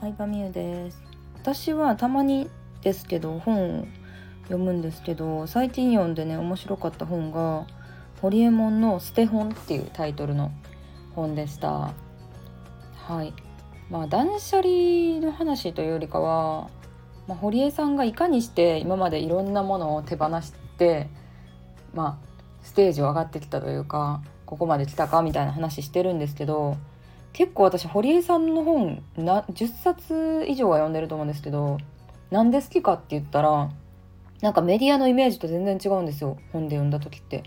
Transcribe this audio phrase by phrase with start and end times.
[0.00, 1.02] 相葉美優です。
[1.34, 2.48] 私はたまに
[2.82, 3.86] ですけど本を
[4.44, 7.66] 読むんですけど最近読んでね面白かった本が
[8.20, 10.52] ホリエモンの捨て本っていうタイトルの
[11.14, 11.92] 本でした。
[12.94, 13.34] はい。
[13.90, 16.70] まあ断捨離の話というよりかは、
[17.26, 21.08] まあ、堀江さんがいかにして今までいろんなものを手放して
[21.92, 22.26] まあ
[22.62, 26.76] ステージを上がってきたというかここまで来たかみたいな話してるんですけど
[27.32, 31.78] 結構私堀江さんの本な10冊以上は読んでると思うんですけど
[32.30, 33.70] なんで好きかって言ったら
[34.40, 37.44] なんかメディアのイメージと全然違うんですよ本で読んだ時って。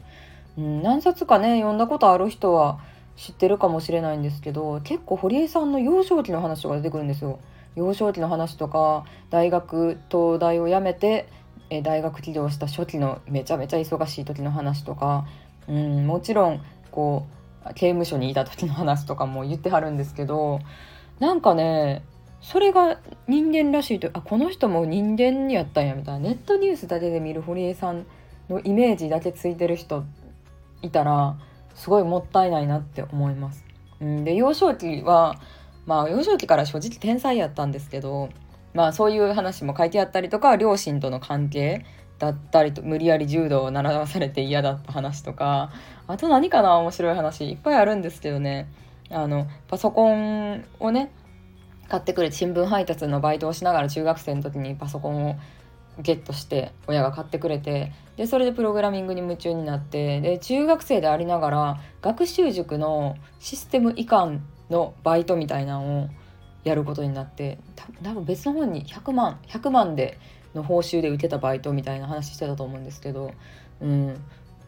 [0.58, 2.80] うん、何冊かね読んだことある人は
[3.18, 7.40] 知ってるかもしれないんですけど結構堀江さんの幼少期の話とか出てくるんですよ。
[7.76, 11.28] 幼少期の話とか大学東大を辞めて
[11.70, 15.26] え大学起業した初期のめちゃめちゃ忙しい時の話とか、
[15.68, 16.62] うん、もちろん
[16.92, 17.35] こう
[17.74, 20.60] 刑務所にいた時の話とかも言ってはるんですけど
[21.20, 22.04] なんかね
[22.42, 28.06] それが人間らしいとあこの人も人間やったんやみたいなネットニュースだけで見る堀江さん
[28.50, 30.04] のイメージだけついてる人
[30.84, 31.38] いたら
[31.74, 33.66] すごいもったいないなって思います。
[34.00, 35.36] うん、で幼少期は
[35.86, 38.30] まあ幼少期から正直天才やったんですけど
[38.74, 41.86] まあそういう話も書いてあったりとか両親との関係
[42.20, 45.72] だったりと無理やり柔道を習わされて嫌だった話とか
[46.08, 48.70] あと何かな面白い話いっぱいあるんですけどね。
[49.12, 51.12] あのパソコンをね
[51.88, 55.36] 買ってくれて新聞配達のバイトをしながら中学生の時にパソコンを
[56.00, 66.10] ゲットして親が買ってくれてでそれでプログラミングに夢中になってで中学生でありながら学習塾のシステム移管のバイトみたいなのを
[66.66, 67.58] やることになって
[68.04, 70.18] 多分別の本に100万100万で
[70.54, 73.32] の報酬で受けたバイトみたいな話してたと思うんですけど、
[73.82, 74.18] うん、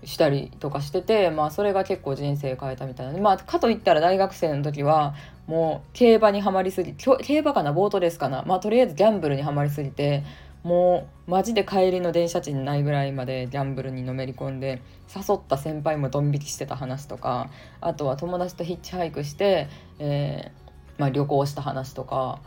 [0.04, 3.20] したりとかしてて、まあ、それが結構人生変えたみたいな。
[3.20, 5.16] まあ、かといったら大学生の時は
[5.48, 10.24] もう競馬にはまりすぎ競馬かなボートレースかな、まあ、とりあえずギャンブルにはまりすぎて
[10.64, 14.82] もうマジで帰りの電車賃ないぐらいまでギャンブルにのめり込んで
[15.16, 19.70] 誘った先輩もドン引きしてた話とかあとは友達とヒッチハイクして、
[20.00, 20.67] えー
[20.98, 22.40] まあ、旅行した話とか。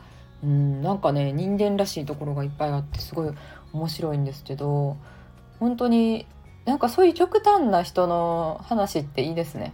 [0.43, 3.33] うんなんかね人間らしいところがいっぱいあってすごい
[3.73, 4.97] 面白いんですけど
[5.59, 6.27] 本当に
[6.65, 9.73] なんかそういう極端な人の話っていいですね。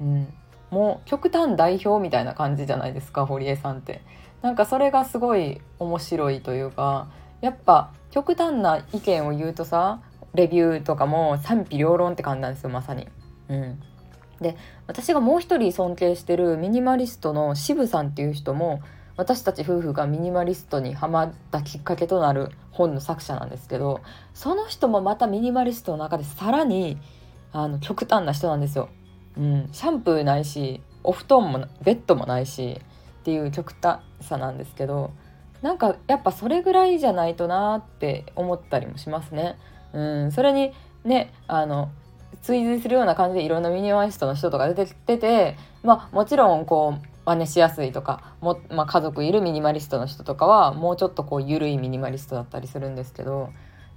[0.00, 0.32] うん、
[0.70, 4.02] もう極端代表みたいな感じじゃないですか堀江さんって。
[4.42, 7.08] なんかそれがすごい面白いというか
[7.40, 10.02] やっぱ極端な意見を言うとさ
[10.34, 13.08] レビューとかも賛否両論って感じなんですよまさに。
[13.48, 13.80] うん、
[14.40, 14.56] で
[14.86, 18.82] 私がもう一人尊敬してるミニマリストの渋さんっていう人も
[19.16, 24.00] 私たち夫婦がミニマリストにハマったきっかけとなる本の作者なんですけど
[24.34, 26.98] その人もまたミニマリストの中でさらに
[27.52, 28.88] あの極端な人なんですよ。
[29.36, 32.80] うん、シャンプーないしお布団もベッドもないし
[33.20, 35.12] っていう極端さなんですけど
[35.62, 39.56] なんかやっぱそれぐらいじゃないとなって思ったりもしますね。
[39.92, 40.72] うん、それに
[41.04, 41.90] ねあの
[42.42, 53.50] 追随するような感じでいろんなミニマリストの人とか出てきててまあもちろんこう真似しやすいとかも、まあ、家族いるミニマリストの人とかはもうちょっとこう緩いミニマリストだったりするんですけど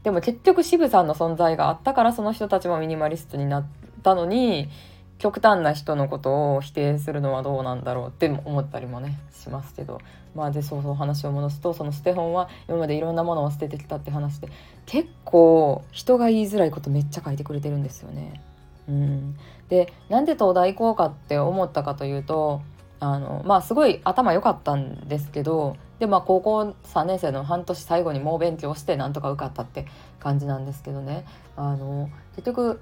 [0.03, 3.65] でも結局渋さんの存在があったからその人たちもミニマリストになっ
[4.03, 4.69] たのに
[5.17, 9.99] 極端な人のことを否定するのはどうなんだろうって思ったりもねしますけど。
[10.37, 14.49] まあでそうそう話を戻すとその捨て本は今までいろんなものを捨ててきたって話で
[14.85, 18.39] 結構人が言いづらいことめっちゃ書いてくれてるんですよね。
[18.87, 19.35] うん、
[19.67, 22.61] でなんで東大行こうかって思ったかというと
[22.99, 29.87] あのまあすごい頭良かったんですけどでまあ高校3年生の半年最後に猛勉強してなんとか受かったって
[30.19, 31.25] 感じなんですけどね。
[31.55, 32.79] あの結局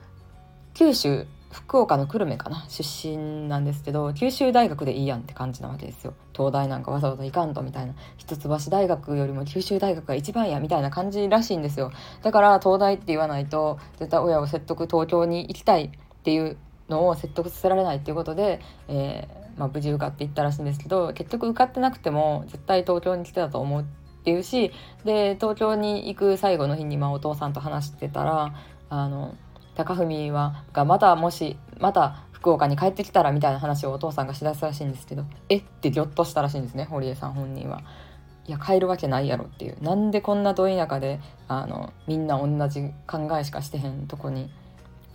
[0.74, 2.66] 九州福岡の久留米かな？
[2.68, 6.14] 出身なんですけど九州大学でいいやんって感じなわけですよ。
[6.34, 7.94] 東大なんかわざわざ行かんとみたいな。
[8.18, 11.92] 一橋大学よりも九州大学が一番やみたいな感じらしいんですよ。
[12.22, 15.90] だから東大って言わないと絶対親を説得東京に行きたいっ
[16.24, 16.58] ていう
[16.90, 23.86] のを説得させられないっていうことで、えーまあ、無事受かっていったらしいんですけど結局受かってなくても絶対東京に来てたと思うっ
[24.24, 24.72] ていうし
[25.06, 28.54] で東京に行く最後の日にまあお父さんと話してたら
[28.90, 29.34] あの
[29.76, 35.58] 高文はがまたもしまた福岡に帰ってきたらみたいな話をお父さんがしだすらしいんですけどえ？
[35.58, 37.82] ってぎょっとしたらしいんですね堀江さん本人は。
[38.48, 44.52] いや帰るわけないやろっていうなんでこんなど田舎であのみんな同じ考えしかしてへんとこに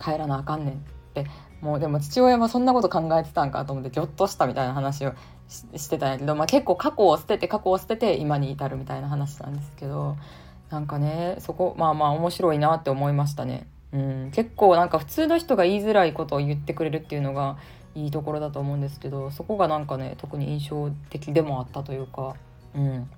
[0.01, 0.77] 帰らなあかんねんっ
[1.13, 1.25] て
[1.61, 5.13] もうでも父親はそんなこと考えてたんかと思ってぎょっとしたみたいな話を
[5.47, 10.17] してたんやけど、まあ、結構過去を捨てて過去を捨てて今に至るみたいな話なんですけど
[10.69, 13.65] なんかねそこまあまあ面白いなって思いましたね。
[13.93, 17.57] うん、結構なんか普通の人が言いづらいことを言ってくれるっていうのが
[17.95, 22.35] いいところだと思うんですけどそこがなんかね特に印象的でもあったというか、
[22.73, 23.09] うん、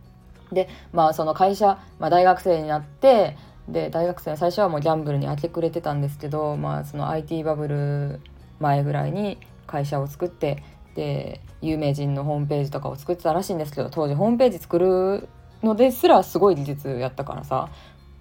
[0.52, 3.38] でまあその会社、まあ、大学生になって
[3.68, 8.20] で大学生の最初はもうギャンブルに明け暮れてたんですけど、まあ、その IT バブル
[8.60, 9.38] 前ぐらいに
[9.68, 10.64] 会社を作って
[10.96, 15.30] で有名人のホームページとかを作ってたらしいんですけど当時ホームページ作る
[15.64, 17.70] のですらすごい技術やったからさ。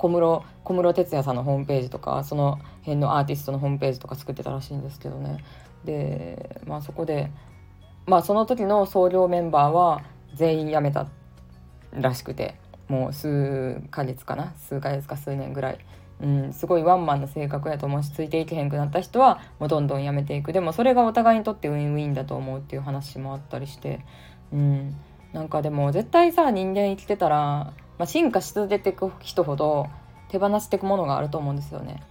[0.03, 5.39] 小室小室哲哉さんのホームページとかその辺のアーティストのホームページとか作ってたらしいんですけどね。
[5.85, 7.31] でまあそこで
[8.07, 10.03] まあその時の創業メンバーは
[10.35, 11.07] 全員辞めた
[11.93, 12.57] らしくて
[12.89, 14.53] もう数ヶ月かな？
[14.59, 15.79] 数ヶ月か数年ぐらい、
[16.21, 20.53] うん、すごいワンマンの性格やと思うしついていけへんくなった人はもうどんどん辞めていく。
[20.53, 24.01] でもそれがお互いにとってウィンウィンだと思うっていう話もあったりして、
[24.53, 24.97] うん、
[25.33, 29.87] なんかでも絶対さ人間生きてたら、まあ、進化し続けていく人ほど
[30.29, 32.03] 手放していくものがあると思うんですよね。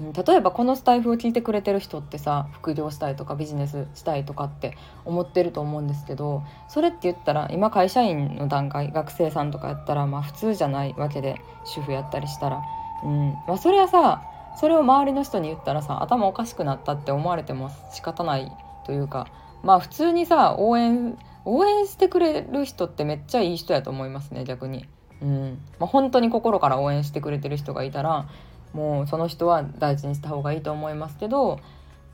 [0.00, 12.62] 例えばこのスタイフを聞いてくれてる人ってさ副業したいとかビジネスしたいとかって思ってると思うんですけどそれって言ったら今会社員の段階学生さんとかやったらまあ普通じゃないわけで主婦やったりしたら、
[13.04, 14.22] うんまあ、それはさ
[14.60, 18.52] それを周りの人に言ったらさ頭おかしくなったって思われても仕方ない
[18.86, 19.26] というか
[19.64, 24.86] まあ普通にさ応援応援してくれる人ってめっちゃいい人やと思いますね逆に。
[25.22, 28.28] うんまあ、本当に心から応援してくれてる人がいたら
[28.72, 31.60] もうその人は大事にした方がいいと思いますけど、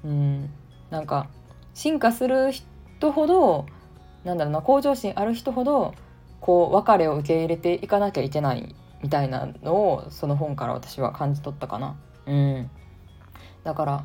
[0.04, 0.50] うん、
[0.90, 1.28] なんか
[1.74, 3.66] 進化する人ほど
[4.24, 5.94] なんだろうな向上心ある人ほど
[6.40, 11.96] こう別れを受け入れていかなきゃいけないみたいなのをその本から私は感じ取ったかな。
[12.26, 12.70] うん、
[13.64, 14.04] だから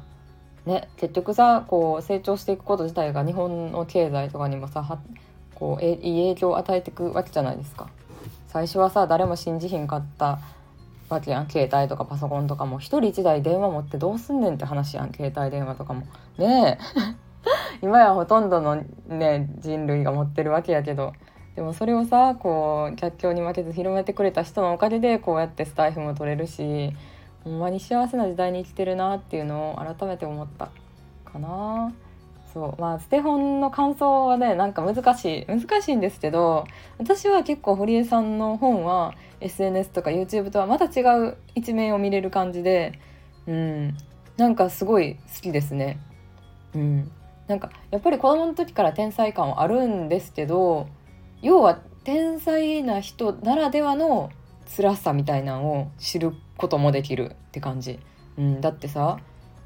[0.65, 4.99] ね結局さこう成長していくこと自体が日本の経済とかにもさ
[5.55, 5.97] こういい
[6.33, 7.89] 影響を与えていくわけじゃないですか。
[8.49, 10.39] 最初はさ誰も信じひんかった
[11.07, 11.49] わけやん。
[11.49, 15.13] 携帯とかパソコンとかも一人一台電話持ってどうすんねんって話やん。
[15.13, 16.01] 携帯電話とかも。
[16.37, 17.81] ねえ。
[17.81, 21.13] 今やほとんどのね人類が持ってるわけやけど。
[21.55, 26.93] でもそれをさこう逆境に負けず広めてくれた人のおかげでこうやってスタイフも取れるし
[27.43, 30.69] ほんまに幸せな時代に生きてるなっていうのを改めて思った
[31.25, 31.91] かな。
[32.53, 36.65] そうまあステホンの感想はねなんか難しい難しいんですけど
[36.97, 42.99] 私は結構堀江さんの本は SNS とか YouTube とはまた違う一面を見れる感じで
[43.47, 43.97] うん
[44.37, 45.99] なんかすごい好きですね。
[46.73, 47.11] うん、
[47.47, 50.87] なんかやっぱり子供の時から天才感はあるんですけど
[51.41, 54.29] 要は天才な人ならではの
[54.77, 57.99] 辛さみたいなのを知ることもできるって感じ、
[58.37, 59.17] うん、だってさ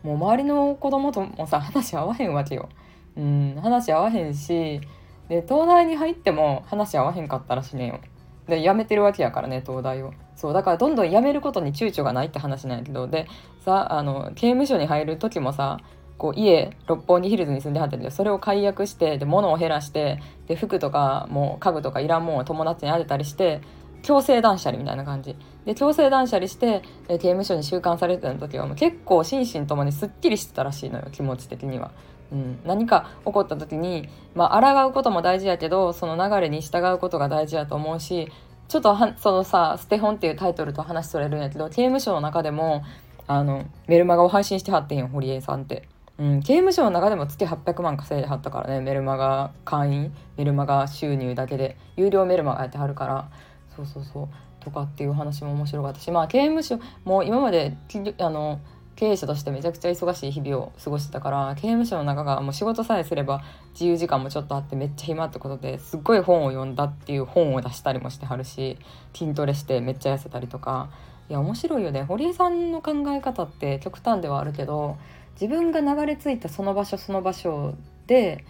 [0.04, 2.70] もう周りの子供ともさ話合わへんわけよ、
[3.18, 4.82] うん、話合わへんし
[5.30, 8.00] で東大に入っても話合わへんかったらしねえよ。
[8.48, 10.14] で辞めてるわけやからね東大を。
[10.36, 13.08] そうだからどんどん辞めることに躊躇がないって話なんやけど。
[13.08, 13.28] で
[13.62, 15.80] さあの刑務所に入る時もさ
[16.18, 23.62] こう家六本木ヒルズに住んではったけどそれを解約してで物を減らしてで服とかもう家具とかいらんもんを友達にあげたりして
[24.04, 25.36] 強制断捨離みたいな感じ
[25.66, 31.92] で強制断捨離して刑務所に収監されてた時はもう結構心身ともにすっきりしてたらしいのよ気持ち的には。
[32.32, 38.32] うん、何か起こった時に、まあ抗うことも大事やけどその流れに従うことが大事やと思うし
[38.68, 42.84] ちょっとはそのさ「ステホン」っていうタイトルと話それるんやけど刑務所の中でも
[43.28, 45.88] あのメルマガを配信してはってんよ堀江さんって。
[46.20, 53.30] うん、刑務所の中でも月800万稼いではったからねメルマガ会員メルマガ収入だけで有料メルマガやってはるから
[53.75, 54.30] そうそうそう。
[54.63, 57.75] とかっていう話も面白かったしまあ刑務所もう今まで
[58.19, 58.61] あの
[58.95, 68.77] 経営者としてめちゃくちゃ忙しい日々を過ごしてたから刑務所の中がもう仕事さえすれば自由時間もちょっとあってめっちゃ暇ってことですっごい本を読んだっていう本を出したりもしてはるし
[69.13, 70.89] 筋トレしてめっちゃ痩せたりとか。
[71.30, 72.03] いや面白いよね。
[72.03, 74.97] 堀江さんの考え方って極端ではあるけど
[75.39, 77.75] 自分が流れ着いたその場所その場所
[78.07, 78.44] で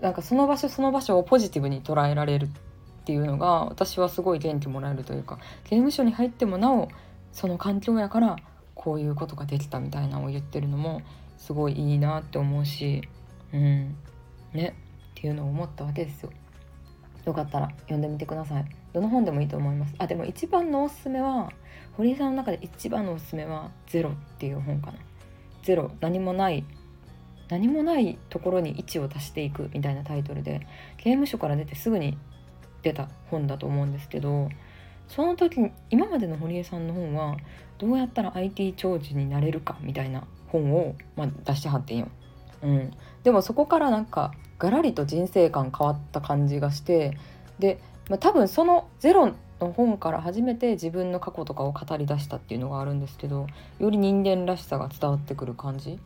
[0.00, 2.48] なんかその場所その場所をポジティブに捉えられる
[3.02, 6.88] っていうのが私はすごい元気もらえるというか刑務所に入ってもなお
[7.32, 8.36] その環境やから
[8.76, 11.02] こういうことができたみたいなのを言ってるのも
[11.36, 13.02] すごいいいなって思うし
[13.52, 13.96] うん
[14.52, 14.76] ね
[15.10, 16.30] っていうのを思ったわけですよ。
[17.24, 18.64] よかったら読んでみてください。
[18.92, 19.94] どの本でもいいと思います。
[19.98, 21.50] あでも一番のおすすめは
[21.96, 24.98] 堀井さんの中で一番のおすすめは「ゼロ」っていう本かな。
[25.62, 26.64] ゼロ何もない
[27.48, 30.66] 何もないところに位置を足していくみたいなタイトルで
[30.96, 32.16] 刑務所から出てすぐに
[32.82, 34.48] 出た本だと思うんですけど
[35.08, 35.58] その時
[35.90, 37.36] 今までの堀江さんの本は
[37.78, 42.08] どうやったら IT 長寿になれるかみたいな本を、まあ、出してはってんよ。
[42.62, 42.92] うん、
[43.24, 47.18] でもそこからなんかガラリと人生観変わった感じがして
[47.58, 53.48] で、まあ、多分そのゼロの本から初めて自分の過去とかを語り出したっていうのがあるんですけど
[53.80, 55.98] より人間らしさが伝わってくる感じ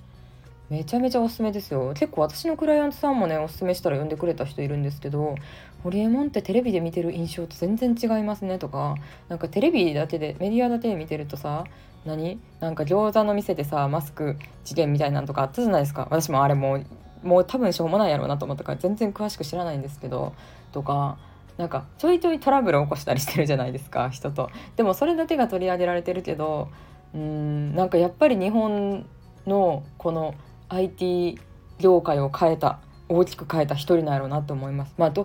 [0.68, 1.92] めちゃめちゃおすすめですよ。
[1.94, 5.36] 結構私のクライアントさんもねおすすめしたら呼んでくれた人いるんですけど
[5.84, 8.96] 「ホリエモンってテレビで見てる印象と全然違いますね」とか
[9.28, 11.64] なんかテレビだけでメディアだけで見てるとさ
[12.04, 12.40] 何？
[12.60, 16.08] なんか餃子の店でさマスク事件みたいなのとかあったじゃないですか。
[16.10, 16.86] 私もあれもう
[17.22, 20.32] もう多分しょうもないやろうなと思ったから全然詳しく知らないんですけど
[20.72, 21.18] とか
[21.56, 24.50] なんかちょいちょいトラブル起こしたりしてるじゃないですか人と。
[24.76, 26.68] でもそれだけが取り上げられてるけど
[27.14, 29.06] うんなんかやっぱり日本
[29.46, 30.34] のこの
[30.68, 31.38] IT
[31.78, 34.94] 業界を変えた大きく変えた一人なんやろうなと思います。
[34.98, 35.24] まあ、ど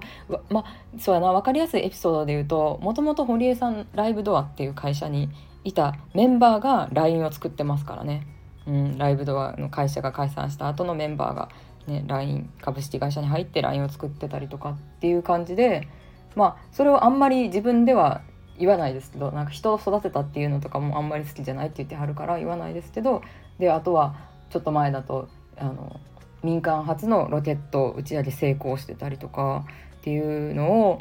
[0.50, 0.66] まあ、
[1.00, 5.30] そうやな分かりやすいエピソードで言うともともと堀江さんライブドアっていう会社に
[5.64, 8.28] いたメンバーが LINE を作ってますからね、
[8.68, 11.50] うん、ライブドアの会社が解散した後のメンバーが、
[11.88, 15.88] ね、LINE 株式会社に入って LINE を作ってたりとかっていう感じで
[16.36, 18.22] まあそれをあんまり自分では
[18.58, 23.24] 言わないですけどなんか人を育てたっていうのとかもあんまり好きじゃないって言ってはるから言わないですけど
[23.60, 26.00] であとはちょっと前だとあの
[26.44, 29.66] 民間初のロケット打ち上げ成功してたりとか
[29.98, 31.00] っていうのを、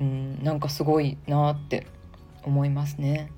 [0.00, 1.86] うん、なんかすごいなって
[2.42, 3.30] 思いますね。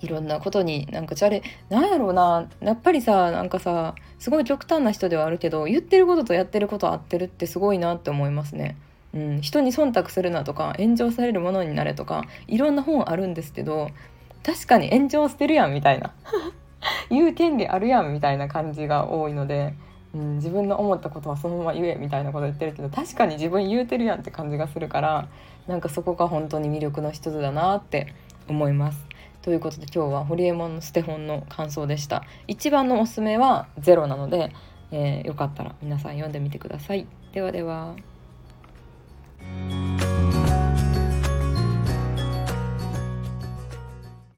[0.00, 8.76] いろんなことになんかじゃれなんやろうなやっぱりさなんかさすごい極端な人ではあるけど言ってることとやってること合ってるってすごいなって思いますね。
[9.14, 13.90] うん、人に忖度するなとか炎上されるものになれとかいろんな本あるんですけど
[14.42, 16.12] 確かに炎上してるやんみたいな
[17.10, 19.74] 言う権利あるやんみたいな感じが多いので、
[20.14, 25.28] うん、自分の思ったことはそのまま言えみたいなこと言ってるけど確かに自分言うてるやんって感じがするから
[25.66, 28.12] なんかそこが本当に魅力の一つだなって
[28.48, 29.06] 思います。
[29.42, 32.24] ということで今日はホリエモンのステホンの感想でした。
[32.46, 34.52] 一番のおすすめはゼロなので、
[34.90, 37.06] えー、よかったら皆さん読んでみてください。
[37.32, 37.94] ではでは。
[39.44, 39.83] Thank you.